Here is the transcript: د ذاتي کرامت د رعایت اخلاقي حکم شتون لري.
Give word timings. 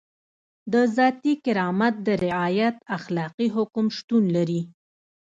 د 0.73 0.75
ذاتي 0.97 1.33
کرامت 1.45 1.93
د 2.07 2.09
رعایت 2.25 2.75
اخلاقي 2.97 3.47
حکم 3.55 3.85
شتون 3.97 4.23
لري. 4.35 4.61